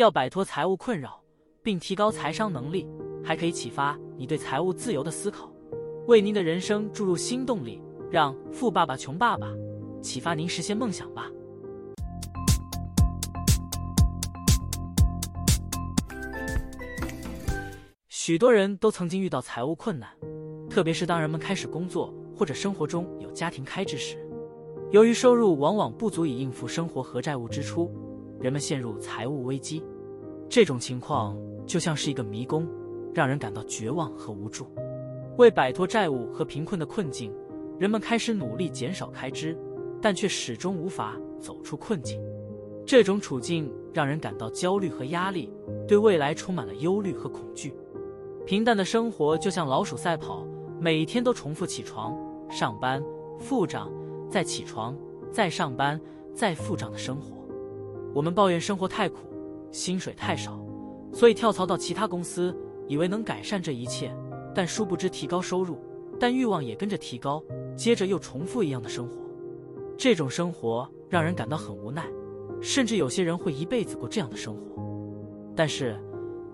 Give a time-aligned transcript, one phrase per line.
[0.00, 1.20] 要摆脱财务困扰，
[1.62, 2.88] 并提高财商能力，
[3.22, 5.52] 还可以启发你对财务自由的思考，
[6.06, 7.82] 为您的人生注入新动力。
[8.10, 9.46] 让《富爸爸穷爸爸》
[10.00, 11.30] 启发您实现梦想吧。
[18.08, 20.08] 许多人都曾经遇到财务困难，
[20.70, 24.16] 特别是当人们开始工作或者生活中有家庭开支时，
[24.92, 27.94] 由于收入往往不足以应付生活和债务支出，
[28.40, 29.82] 人们陷入财务危机。
[30.48, 31.36] 这种情况
[31.66, 32.66] 就像是一个迷宫，
[33.14, 34.66] 让人感到绝望和无助。
[35.36, 37.32] 为摆脱债务和贫困的困境，
[37.78, 39.56] 人们开始努力减少开支，
[40.02, 42.20] 但却始终无法走出困境。
[42.86, 45.52] 这种处境让人感到焦虑和压力，
[45.86, 47.72] 对未来充满了忧虑和恐惧。
[48.44, 50.44] 平淡的生活就像老鼠赛跑，
[50.80, 52.18] 每天都重复起床、
[52.50, 53.00] 上班、
[53.38, 53.88] 付账、
[54.28, 54.96] 再起床、
[55.30, 56.00] 再上班、
[56.34, 57.39] 再付账的生活。
[58.14, 59.18] 我们抱怨生活太苦，
[59.70, 60.60] 薪水太少，
[61.12, 62.56] 所以跳槽到其他公司，
[62.88, 64.14] 以为能改善这一切，
[64.54, 65.78] 但殊不知提高收入，
[66.18, 67.42] 但欲望也跟着提高。
[67.76, 69.16] 接着又重复一样的生活，
[69.96, 72.04] 这种生活让人感到很无奈，
[72.60, 74.82] 甚至有些人会一辈子过这样的生活。
[75.56, 75.98] 但是，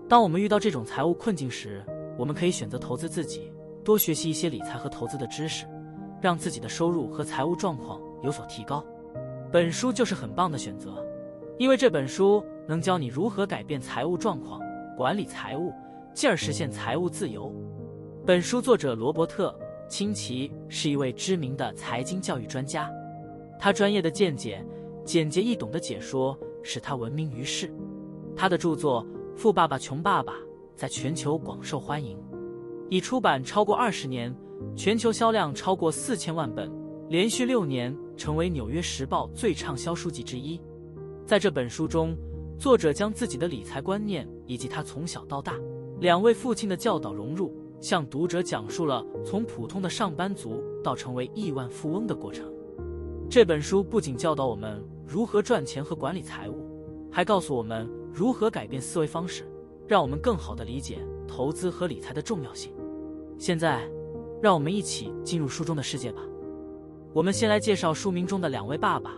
[0.07, 1.83] 当我们遇到这种财务困境时，
[2.17, 3.51] 我们可以选择投资自己，
[3.83, 5.65] 多学习一些理财和投资的知识，
[6.21, 8.85] 让自己的收入和财务状况有所提高。
[9.51, 11.05] 本书就是很棒的选择，
[11.57, 14.61] 因为这本书能教你如何改变财务状况，
[14.95, 15.73] 管理财务，
[16.13, 17.51] 进而实现财务自由。
[18.25, 19.57] 本书作者罗伯特。
[19.89, 22.91] 清奇是一位知名的财经教育专家，
[23.57, 24.61] 他专业的见解、
[25.05, 27.73] 简洁易懂的解说使他闻名于世。
[28.35, 29.01] 他的著作
[29.37, 30.33] 《富爸爸穷爸爸》
[30.75, 32.19] 在全球广受欢迎，
[32.89, 34.35] 已出版超过二十年，
[34.75, 36.69] 全球销量超过四千万本，
[37.07, 40.59] 连续六年成为《纽约时报》最畅销书籍之一。
[41.27, 42.15] 在这本书中，
[42.57, 45.55] 作者将自己的理财观念以及他从小到大
[45.99, 47.53] 两位父亲的教导融入。
[47.81, 52.51] 向读者讲述了从普通的上班族到成为亿万富翁的过程。
[53.29, 56.65] 这本书不仅教导我们如何赚钱和管理财务，
[57.11, 59.43] 还告诉我们如何改变思维方式，
[59.85, 62.71] 让我们更好的理解投资和理财的重要性。
[63.37, 63.87] 现在，
[64.41, 66.21] 让我们一起进入书中的世界吧。
[67.13, 69.13] 我们先来介绍书名中的两位爸爸：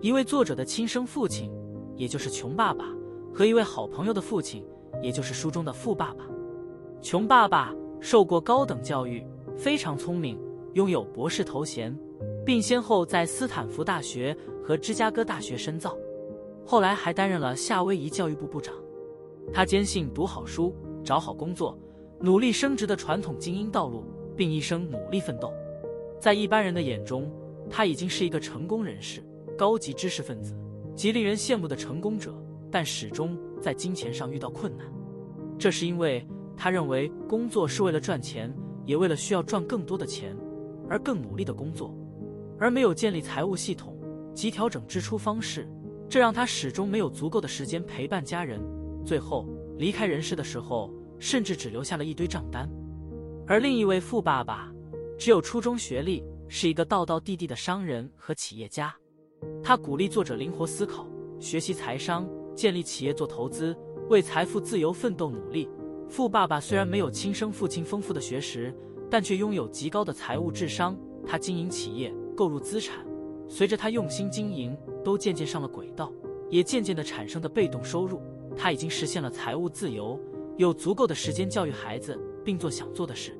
[0.00, 1.50] 一位作者的亲生父亲，
[1.94, 2.86] 也就是穷爸爸，
[3.34, 4.64] 和一位好朋友的父亲，
[5.02, 6.24] 也就是书中的富爸爸。
[7.02, 7.74] 穷爸爸。
[8.02, 9.22] 受过高等教育，
[9.58, 10.40] 非常聪明，
[10.72, 11.94] 拥有博士头衔，
[12.46, 14.34] 并先后在斯坦福大学
[14.64, 15.94] 和芝加哥大学深造，
[16.64, 18.74] 后来还担任了夏威夷教育部部长。
[19.52, 20.74] 他坚信读好书、
[21.04, 21.78] 找好工作、
[22.20, 24.02] 努力升职的传统精英道路，
[24.34, 25.52] 并一生努力奋斗。
[26.18, 27.30] 在一般人的眼中，
[27.68, 29.22] 他已经是一个成功人士、
[29.60, 30.56] 高级知识分子
[30.96, 32.34] 及令人羡慕的成功者，
[32.72, 34.86] 但始终在金钱上遇到困难。
[35.58, 36.26] 这是因为。
[36.62, 38.54] 他认为工作是为了赚钱，
[38.84, 40.36] 也为了需要赚更多的钱
[40.90, 41.96] 而更努力的工作，
[42.58, 43.98] 而没有建立财务系统
[44.34, 45.66] 及调整支出方式，
[46.06, 48.60] 这让他始终没有足够的时间陪伴家人。
[49.06, 49.48] 最后
[49.78, 52.68] 离开人世的时候，甚至只留下了一堆账单。
[53.46, 54.70] 而另一位富爸爸
[55.18, 58.94] 只有初中学历，是一个道道地地的商人和企业家。
[59.62, 61.06] 他鼓励作者灵活思考，
[61.38, 63.76] 学习财商，建立企业做投资，
[64.08, 65.68] 为财富自由奋斗努力。
[66.08, 68.74] 富爸爸虽然没有亲生父亲丰富的学识，
[69.08, 70.98] 但却拥有极高的财务智商。
[71.26, 73.06] 他经营企业，购入资产，
[73.46, 76.12] 随着他用心经营，都渐渐上了轨道，
[76.48, 78.20] 也渐渐的产生的被动收入。
[78.56, 80.18] 他已经实现了财务自由，
[80.56, 83.38] 有足够的时间教育孩子，并做想做的事。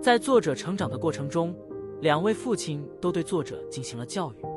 [0.00, 1.54] 在作者成长的过程中，
[2.00, 4.51] 两位父亲都对作者进行了教育。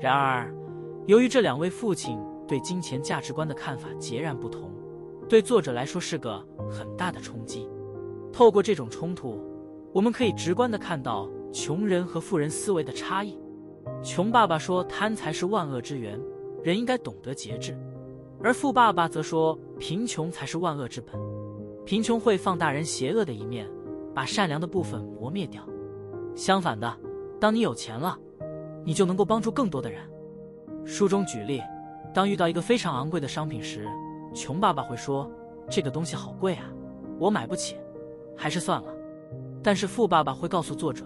[0.00, 0.50] 然而，
[1.06, 2.18] 由于这两位父亲
[2.48, 4.72] 对金钱价值观的看法截然不同。
[5.28, 7.68] 对作者来说是个很大的冲击。
[8.32, 9.38] 透过这种冲突，
[9.92, 13.38] 我们可以直观的看到穷人和富人思维的差异。
[14.02, 16.18] 穷爸爸说贪财是万恶之源，
[16.64, 17.74] 人应该懂得节制；
[18.42, 21.14] 而富爸爸则说贫穷才是万恶之本，
[21.84, 23.68] 贫穷会放大人邪恶的一面，
[24.14, 25.62] 把善良的部分磨灭掉。
[26.34, 26.96] 相反的，
[27.38, 28.18] 当你有钱了，
[28.84, 30.00] 你就能够帮助更多的人。
[30.84, 31.62] 书中举例，
[32.12, 33.86] 当遇到一个非常昂贵的商品时。
[34.32, 35.28] 穷爸爸会说
[35.68, 36.70] ：“这个东西好贵啊，
[37.18, 37.76] 我买不起，
[38.36, 38.94] 还是算了。”
[39.60, 41.04] 但是富爸爸会告诉作者：“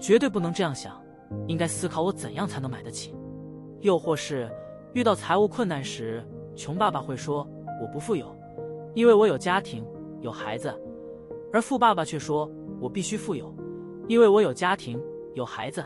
[0.00, 1.00] 绝对不能这样想，
[1.46, 3.14] 应该思考我怎样才能买得起。”
[3.82, 4.50] 又或是
[4.94, 6.26] 遇到财务困难时，
[6.56, 7.48] 穷爸爸会说
[7.80, 8.34] ：“我不富有，
[8.94, 9.86] 因为我有家庭
[10.20, 10.74] 有孩子。”
[11.52, 12.50] 而富爸爸却说
[12.82, 13.54] ：“我必须富有，
[14.08, 15.00] 因为我有家庭
[15.34, 15.84] 有孩子。”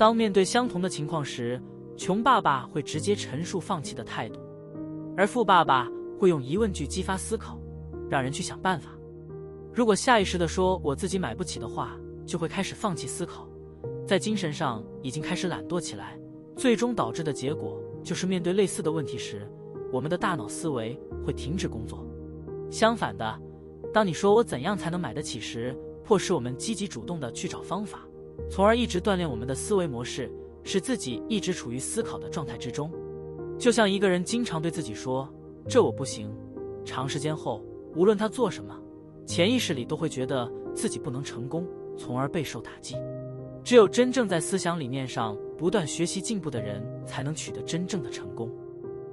[0.00, 1.60] 当面对相同的情况时，
[1.94, 4.40] 穷爸爸会直接陈述放弃的态度，
[5.14, 5.86] 而富爸爸。
[6.18, 7.58] 会用疑问句激发思考，
[8.10, 8.90] 让人去想办法。
[9.72, 13.48] 如果下意识的说我自己买不起的话，就会开始放弃思考，
[14.06, 16.18] 在精神上已经开始懒惰起来，
[16.56, 19.50] 最终导致的结果就是面对类似的问题时，
[19.90, 22.06] 我们的大脑思维会停止工作。
[22.70, 23.40] 相反的，
[23.94, 25.74] 当你说我怎样才能买得起时，
[26.04, 28.06] 迫使我们积极主动的去找方法，
[28.50, 30.28] 从而一直锻炼我们的思维模式，
[30.64, 32.90] 使自己一直处于思考的状态之中。
[33.56, 35.32] 就像一个人经常对自己说
[35.68, 36.34] “这我不行”，
[36.84, 37.64] 长时间后，
[37.94, 38.76] 无论他做什么，
[39.24, 41.64] 潜意识里都会觉得自己不能成功，
[41.96, 42.96] 从而备受打击。
[43.62, 48.50] 只有真正在思想理念上不断学习进步的人，才能取得真正的成功。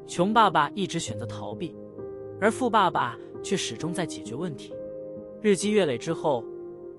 [0.07, 1.75] 穷爸爸一直选择逃避，
[2.42, 4.74] 而富爸爸却始终在解决问题。
[5.42, 6.44] 日积月累之后，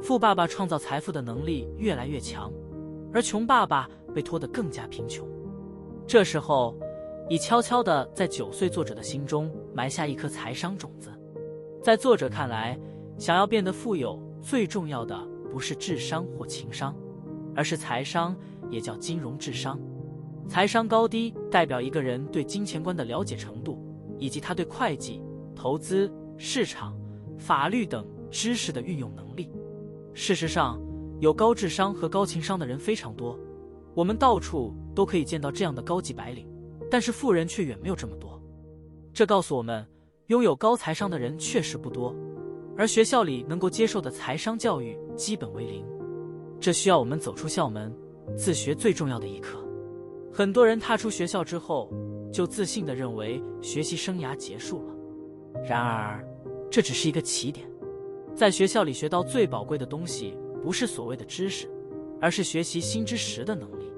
[0.00, 2.52] 富爸爸创造财富的能力越来越强，
[3.12, 5.26] 而穷爸爸被拖得更加贫穷。
[6.06, 6.74] 这时候，
[7.28, 11.10] 已悄悄地在九岁作者的心中埋下一颗财商种子。
[11.82, 12.78] 在作者看来，
[13.18, 15.18] 想要变得富有，最重要的
[15.52, 16.94] 不是智商或情商，
[17.54, 18.34] 而是财商，
[18.70, 19.78] 也叫金融智商。
[20.48, 23.78] 财商高低代表一个人对金钱观的了解程度，
[24.18, 25.22] 以及他对会计、
[25.54, 26.96] 投资、市场、
[27.36, 29.50] 法律等知识的运用能力。
[30.19, 30.76] 事实上，
[31.20, 33.38] 有高智商和高情商的人非常多，
[33.94, 36.44] 我们到处都可以见到这样的高级白领。
[36.91, 38.43] 但是富人却远没有这么多，
[39.15, 39.87] 这告诉我们，
[40.26, 42.12] 拥有高财商的人确实不多，
[42.76, 45.87] 而学校里能够接受的财商教育基本为零。
[46.59, 47.94] 这需要我们走出校门，
[48.37, 49.65] 自学最重要的一课。
[50.32, 51.93] 很多人踏出学校之后，
[52.32, 55.62] 就自信的认为学习生涯结束了。
[55.62, 56.26] 然而，
[56.69, 57.68] 这只是一个起点。
[58.38, 61.69] 在学校里学到最宝贵的东西，不是所谓的知识，
[62.20, 63.93] 而是学习新知识的能力。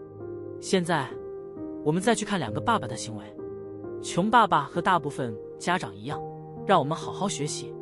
[0.62, 1.06] 现在。
[1.82, 3.24] 我们再去看两个爸爸的行为，
[4.02, 6.22] 穷爸爸和大部分家长一样，
[6.66, 7.72] 让我们好好学习，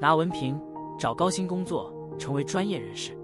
[0.00, 0.56] 拿文凭，
[0.96, 3.14] 找高薪工作，成为专业人士；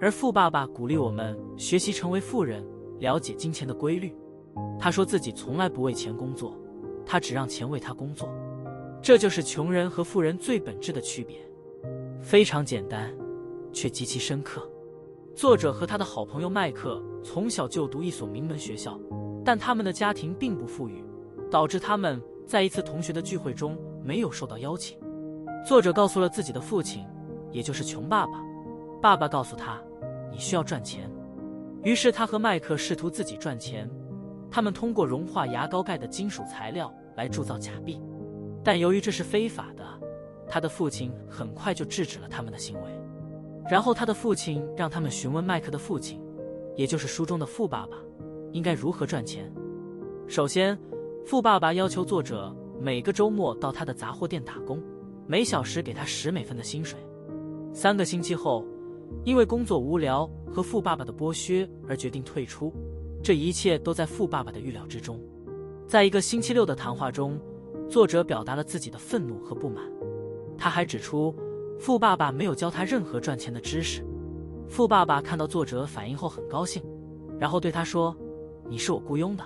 [0.00, 2.64] 而富爸爸鼓励我们学习成为富人，
[3.00, 4.14] 了解金钱的规律。
[4.78, 6.56] 他说自己从来不为钱工作，
[7.04, 8.28] 他只让钱为他工作。
[9.02, 11.44] 这就是穷人和富人最本质的区别，
[12.24, 13.14] 非常简单，
[13.70, 14.66] 却极其深刻。
[15.36, 18.98] 作者和他的好朋友麦克从小就读一所名门学校。
[19.44, 21.04] 但他们的家庭并不富裕，
[21.50, 24.98] 导致他们在一次同学的聚会中没有受到邀请。
[25.68, 27.04] 作者告诉了自己的父亲，
[27.52, 28.42] 也就是穷爸爸。
[29.02, 29.78] 爸爸告诉他
[30.32, 31.10] ：“你需要赚钱。”
[31.84, 33.86] 于是他和麦克试图自己赚钱。
[34.50, 38.00] 他们通过融化牙膏盖的金属材料来铸造假币，
[38.64, 39.84] 但由于这是非法的，
[40.54, 42.82] 他的父亲很快就制止了他们的行为。
[43.68, 46.22] 然后他的父亲让他们询问麦克的父亲，
[46.76, 47.96] 也就是书中的富爸爸。
[48.52, 49.52] 应该如何赚钱？
[50.28, 50.78] 首先，
[51.26, 54.80] 富爸爸要求作者每个周末到他的杂货店打工，
[55.26, 57.00] 每小时给他十美分的薪水。
[57.72, 58.64] 三个星期后，
[59.24, 62.72] 因为工作无聊和富爸爸的剥削而决定退出。
[63.24, 65.20] 这一切都在富爸爸的预料之中。
[65.88, 67.40] 在一个星期六的谈话中，
[67.90, 69.82] 作者表达了自己的愤怒和不满。
[70.56, 71.34] 他还指出，
[71.78, 74.04] 富爸爸没有教他任何赚钱的知识。
[74.68, 76.82] 富爸爸看到作者反应后很高兴，
[77.38, 78.16] 然后对他说。
[78.66, 79.44] 你是我雇佣的，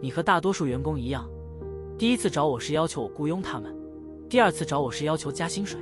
[0.00, 1.30] 你和大多数员工一样，
[1.96, 3.72] 第一次找我是要求我雇佣他们，
[4.28, 5.78] 第二次找我是要求加薪水。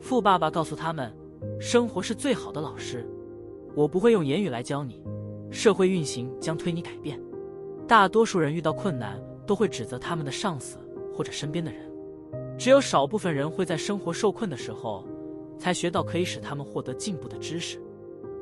[0.00, 1.16] 富爸爸告诉他们，
[1.60, 3.08] 生活是最好的老师，
[3.76, 5.00] 我不会用言语来教你，
[5.48, 7.22] 社会运行将推你改变。
[7.86, 10.76] 大多数人遇到困难都会指责他们的上司
[11.14, 11.88] 或者身边的人，
[12.58, 15.04] 只有少部分人会在生活受困的时候，
[15.58, 17.80] 才学到可以使他们获得进步的知识。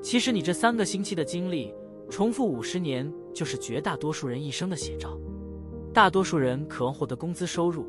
[0.02, 1.74] 其实你这三个星期的经历，
[2.10, 3.12] 重复五十年。
[3.34, 5.18] 就是绝大多数人一生的写照。
[5.92, 7.84] 大多数人渴望获得工资收入，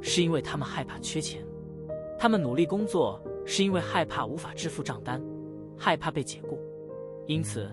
[0.00, 1.42] 是因为他们害怕缺钱；
[2.18, 5.22] 他们努力工作，是因为害怕无法支付账单，
[5.76, 6.58] 害怕被解雇。
[7.26, 7.70] 因此，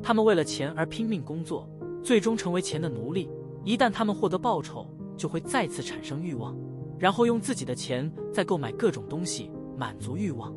[0.00, 1.68] 他们为了钱而拼命工作，
[2.04, 3.28] 最终成为钱的奴隶。
[3.64, 6.56] 一旦他们获得报酬，就会再次产生欲望，
[7.00, 10.54] 然后用自己的钱再购买各种东西，满足欲望。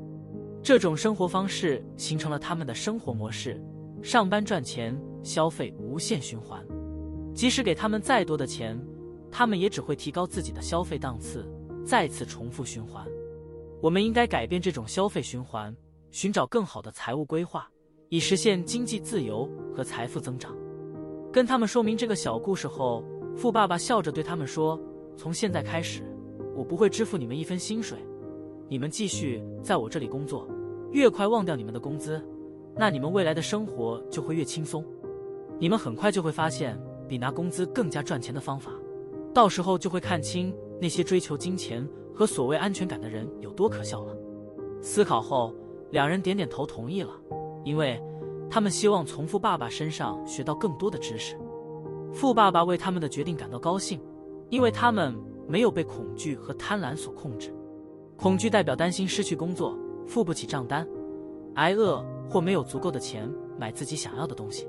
[0.62, 3.60] 这种生活方式形成了他们的生活模式：
[4.04, 4.96] 上班赚钱。
[5.24, 6.62] 消费无限循环，
[7.34, 8.78] 即使给他们再多的钱，
[9.32, 11.50] 他们也只会提高自己的消费档次，
[11.86, 13.08] 再次重复循环。
[13.82, 15.74] 我们应该改变这种消费循环，
[16.12, 17.70] 寻找更好的财务规划，
[18.10, 20.54] 以实现经济自由和财富增长。
[21.32, 23.02] 跟他们说明这个小故事后，
[23.34, 24.78] 富爸爸笑着对他们说
[25.16, 26.04] ：“从现在开始，
[26.56, 27.98] 我不会支付你们一分薪水，
[28.68, 30.48] 你们继续在我这里工作，
[30.92, 32.24] 越快忘掉你们的工资，
[32.76, 34.84] 那你们未来的生活就会越轻松。”
[35.60, 38.72] 你们很快就会发现比拿工资更加赚钱的方法，
[39.34, 44.18] 到时候就会看清那些追求金钱和所谓安全感的人有多可笑了。
[44.82, 45.54] 思考后，
[45.92, 47.12] 两人点点头同意了，
[47.64, 48.02] 因为
[48.50, 51.38] 他们希望从富爸爸身上学到更多的知识。
[52.12, 54.02] 富爸爸为他们的决定感到高兴，
[54.50, 55.16] 因为他们
[55.48, 57.54] 没有被恐惧和贪婪所控制。
[58.16, 60.88] 恐惧代表担心失去工作、付不起账单、
[61.56, 64.68] 挨饿或没有足够的钱买自己想要的东西。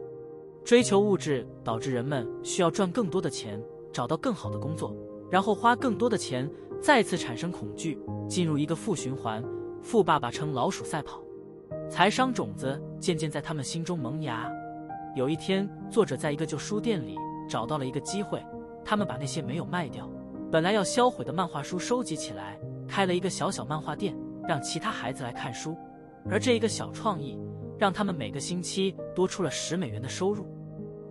[0.64, 3.62] 追求物质导致人们需要赚更多的钱，
[3.93, 4.97] 找到更好的工作，
[5.31, 6.50] 然后花更多的钱，
[6.81, 9.45] 再次产生恐惧，进入一个负循环。
[9.83, 11.21] 富爸爸称老鼠赛跑，
[11.90, 14.50] 财商种子渐渐在他们心中萌芽。
[15.14, 17.16] 有一天，作者在一个旧书店里
[17.47, 18.43] 找到了一个机会，
[18.83, 20.09] 他们把那些没有卖掉、
[20.54, 22.56] 本来要销毁的漫画书收集起来，
[22.87, 25.76] 开了一个小小漫画店，让其他孩子来看书。
[26.30, 27.37] 而这一个小创意，
[27.76, 30.46] 让他们每个星期多出了十美元的收入。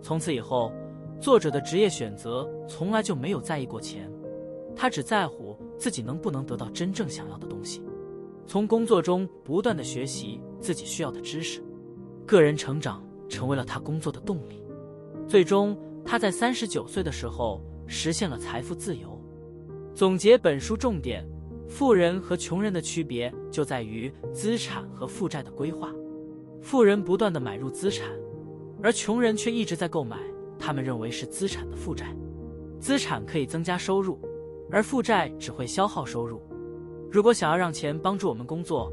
[0.01, 0.71] 从此以后，
[1.19, 4.09] 作者的职业选择从来就没有在意过钱，
[4.77, 7.83] 他只在乎自己能不能得到真正想要的东西。
[8.47, 11.61] 从工作中不断的学习自己需要的知识，
[12.25, 14.63] 个人成长成为了他工作的动力。
[15.27, 19.21] 最终，他在三十九岁的时候实现了财富自由。
[19.95, 21.23] 总结本书重点：
[21.67, 25.93] 富人和穷人的区别就在于资产和负债的规划。
[26.63, 28.09] 富人不断的买入资产，
[28.81, 30.17] 而穷人却一直在购买
[30.57, 32.07] 他们认为是资产的负债。
[32.79, 34.19] 资产可以增加收入，
[34.71, 36.41] 而负债只会消耗收入。
[37.11, 38.91] 如果想要让钱帮助我们工作，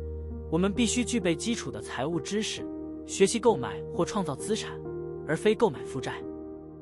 [0.51, 2.63] 我们必须具备基础的财务知识，
[3.07, 4.79] 学习购买或创造资产，
[5.27, 6.23] 而非购买负债。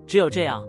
[0.08, 0.66] 只有这样，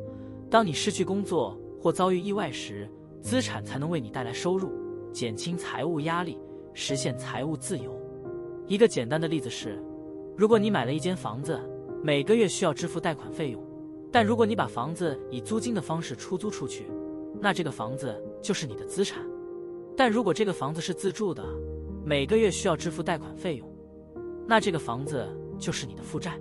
[0.52, 2.88] 当你失去工作或遭遇意外时，
[3.22, 4.72] 资产才能为你带来收入，
[5.12, 6.38] 减轻财务压力，
[6.74, 7.98] 实现财务自由。
[8.68, 9.82] 一个简单的例子是：
[10.38, 11.60] 如果你买了一间房子，
[12.02, 13.62] 每个月需要支付贷款费用，
[14.12, 16.86] 但如果你把房子以租金的方式出租出去，
[17.42, 19.20] 那这个房子就是你的资产。
[19.98, 21.44] 但如果这个房子是自住的，
[22.06, 23.68] 每个月需要支付贷款费用，
[24.48, 26.40] 那这个房子就是你的负债。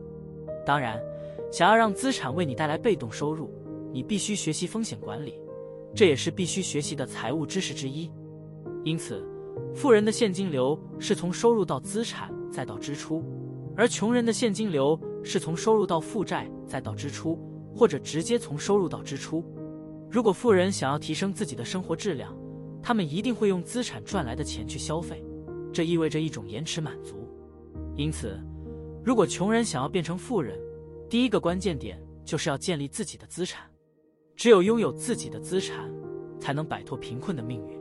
[0.65, 1.01] 当然，
[1.51, 3.51] 想要让资产为你带来被动收入，
[3.93, 5.41] 你必须学习风险管理，
[5.95, 8.11] 这也是必须学习的财务知识之一。
[8.85, 9.27] 因此，
[9.75, 13.25] 富人的现金流是从收入到资产再到支出，
[13.77, 17.39] 而穷人的现金流是从收入到负债再到支出，
[17.75, 19.45] 或者直接从收入到支出。
[20.11, 22.35] 如果富人想要提升自己的生活质量，
[22.83, 25.23] 他们一定会用资产赚来的钱去消费，
[25.73, 27.29] 这意味着一种延迟满足。
[27.95, 28.41] 因此，
[29.05, 30.59] 如果穷人想要变成富人，
[31.11, 33.68] 第一个关键点就是要建立自己的资产。
[34.39, 35.93] 只有拥有自己的资产，
[36.39, 37.77] 才能摆脱贫困的命运。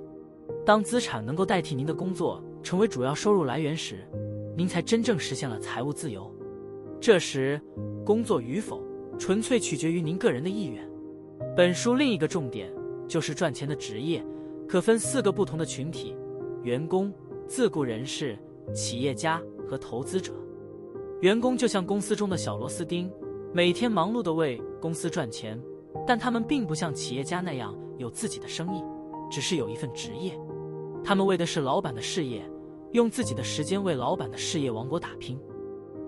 [0.66, 3.98] 当资产能够代替您的工作，成为主要收入来源时，
[4.56, 6.36] 您才真正实现了财务自由。
[7.00, 7.62] 这时，
[8.04, 8.82] 工作与否
[9.20, 10.84] 纯粹取决于您个人的意愿。
[11.56, 12.74] 本书另一个重点
[13.08, 14.26] 就是赚钱的职业。
[14.68, 16.18] 可分四个不同的群体：
[16.64, 17.14] 员工、
[17.48, 18.36] 自雇人士、
[18.74, 20.34] 企业家和投资者。
[21.22, 23.10] 员工就像公司中的小螺丝钉，
[23.54, 25.58] 每天忙碌的为公司赚钱，
[26.08, 28.82] 但他们并不像企业家那样有自己的生意，
[29.30, 30.32] 只是有一份职业。
[31.04, 32.50] 他们为的是老板的事业，
[32.94, 35.38] 用自己的时间为老板的事业王国打拼。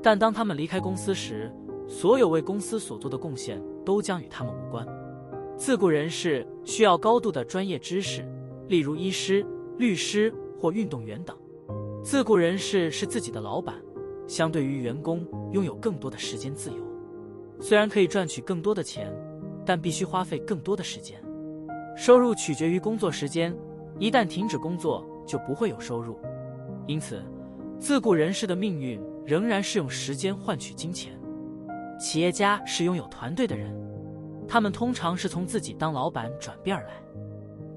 [0.02, 1.54] 但当他们离开公司时，
[1.88, 4.88] 所有为公司所做的贡献都将与他们无关。
[5.58, 8.26] 自雇人士需要高度的专业知识。
[8.70, 9.46] 例如医师、
[9.78, 11.36] 律师或运动员等，
[12.04, 13.76] 自雇人士是自己的老板，
[14.28, 16.78] 相对于员工拥有更多的时间自由。
[17.60, 19.12] 虽然可以赚取更多的钱，
[19.70, 21.22] 但必须花费更多的时间。
[21.96, 23.56] 收入取决于工作时间，
[24.00, 26.18] 一旦停止工作就不会有收入。
[26.88, 27.22] 因此，
[27.78, 31.14] 自雇人士的命运仍然是用时间换取金钱。
[32.00, 33.72] 企业家是拥有团队的人，
[34.48, 36.94] 他们通常是从自己当老板转变而来。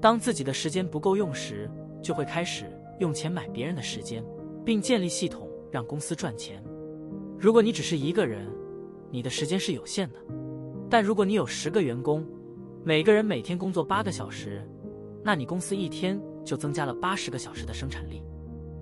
[0.01, 1.69] 当自己的时间不够用时，
[2.01, 2.65] 就会开始
[2.97, 4.25] 用钱买别人的时间，
[4.65, 6.59] 并建立系统让公司赚钱。
[7.37, 8.49] 如果你只是一个人，
[9.11, 10.17] 你的时间是有限的；
[10.93, 12.23] 但如果你有十个员工，
[12.83, 14.63] 每个人每天工作八个小时，
[15.23, 18.21] 那你公司一天就增加了八十个小时的生产力。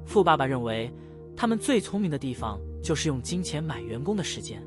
[0.05, 0.91] 富爸爸认为，
[1.37, 4.61] 他们最聪明的地方就是用金钱买员工的时间。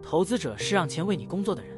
[0.00, 1.76] 投资者是让钱为你工作的人，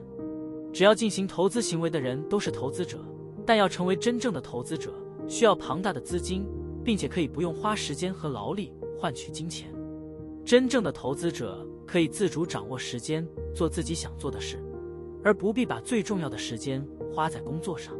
[0.75, 2.99] 只要进行投资行为的人都是投资者。
[3.47, 4.93] 但要成为真正的投资者，
[5.27, 6.45] 需要庞大的资金，
[6.85, 9.73] 并且可以不用花时间和劳力换取金钱。
[10.45, 14.63] 真正的投资者可以自主掌握时间，做自己想做的事，
[15.25, 17.95] 而不必把最重要的时间花在工作上。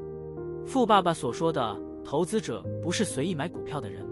[0.67, 4.07] 富爸爸所说的投资者不是随意买股票的人，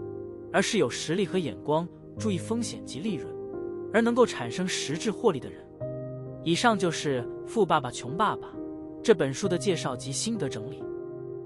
[0.51, 1.87] 而是有实力和眼光、
[2.17, 3.27] 注意风险及利润，
[3.93, 5.65] 而能够产生实质获利的人。
[6.43, 8.47] 以上就是《富爸爸穷爸爸》
[9.03, 10.83] 这本书的介绍及心得整理。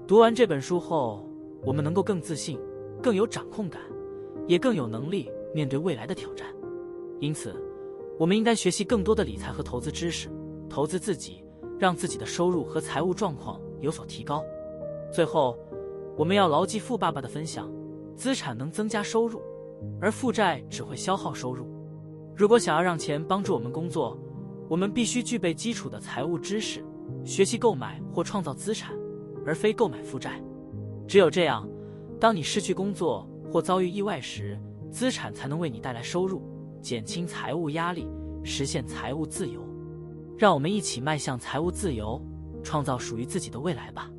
[0.06, 1.28] 读完这本书后，
[1.64, 2.58] 我们能够更自信、
[3.02, 3.80] 更有掌控感，
[4.46, 6.46] 也更有能力面对未来的挑战。
[7.20, 7.54] 因此，
[8.18, 10.28] 我们应该学习更多的理财和投资知识，
[10.68, 11.42] 投资自己，
[11.78, 14.42] 让自己的收入和财务状况有所提高。
[15.12, 15.58] 最后，
[16.16, 17.70] 我们要牢记富爸爸的分享：
[18.16, 19.40] 资产能增加收入，
[20.00, 21.66] 而负债只会消耗收入。
[22.34, 24.18] 如果想要让钱帮助我们工作，
[24.68, 26.84] 我们必须具备基础的财务知识，
[27.24, 28.94] 学习购买或创造资产，
[29.44, 30.42] 而非购买负债。
[31.06, 31.68] 只有这样，
[32.18, 34.58] 当你失去工作或遭遇意外时，
[34.90, 36.42] 资产才能为你带来收入，
[36.80, 38.08] 减轻财务压力，
[38.42, 39.65] 实现财务自由。
[40.38, 42.20] 让我们一起迈向财务自由，
[42.62, 44.10] 创造属于自己的未来吧。